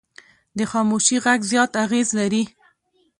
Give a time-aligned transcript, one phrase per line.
[0.57, 2.43] د خاموشي غږ زیات اغېز لري